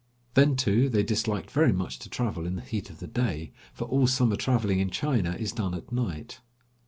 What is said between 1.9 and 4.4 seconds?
to travel in the heat of the day, for all summer